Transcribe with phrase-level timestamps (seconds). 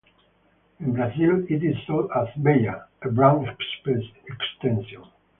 [0.79, 3.47] In Brazil it is sold as "Veja", a brand
[4.31, 5.03] extension.